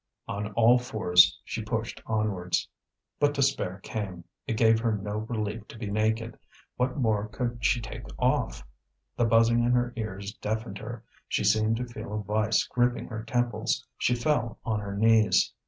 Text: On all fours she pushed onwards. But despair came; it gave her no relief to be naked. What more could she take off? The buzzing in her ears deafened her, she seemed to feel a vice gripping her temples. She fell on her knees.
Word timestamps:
On 0.27 0.51
all 0.53 0.79
fours 0.79 1.37
she 1.45 1.61
pushed 1.61 2.01
onwards. 2.07 2.67
But 3.19 3.35
despair 3.35 3.79
came; 3.83 4.23
it 4.47 4.57
gave 4.57 4.79
her 4.79 4.97
no 4.97 5.17
relief 5.17 5.67
to 5.67 5.77
be 5.77 5.91
naked. 5.91 6.39
What 6.75 6.97
more 6.97 7.27
could 7.27 7.63
she 7.63 7.79
take 7.79 8.05
off? 8.17 8.65
The 9.15 9.25
buzzing 9.25 9.63
in 9.63 9.73
her 9.73 9.93
ears 9.95 10.33
deafened 10.33 10.79
her, 10.79 11.03
she 11.27 11.43
seemed 11.43 11.77
to 11.77 11.85
feel 11.85 12.15
a 12.15 12.23
vice 12.23 12.63
gripping 12.63 13.09
her 13.09 13.23
temples. 13.23 13.85
She 13.99 14.15
fell 14.15 14.57
on 14.65 14.79
her 14.79 14.95
knees. 14.97 15.53